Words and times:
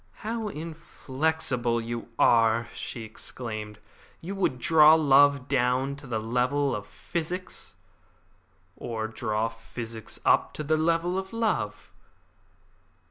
"How 0.25 0.47
inflexible 0.47 1.79
you 1.79 2.07
are!" 2.17 2.67
she 2.73 3.03
exclaimed; 3.03 3.77
"you 4.19 4.33
would 4.33 4.57
draw 4.57 4.95
love 4.95 5.47
down 5.47 5.95
to 5.97 6.07
the 6.07 6.17
level 6.17 6.75
of 6.75 6.87
physics." 6.87 7.75
"Or 8.75 9.07
draw 9.07 9.47
physics 9.47 10.19
up 10.25 10.55
to 10.55 10.63
the 10.63 10.75
level 10.75 11.19
of 11.19 11.31
love." 11.33 11.91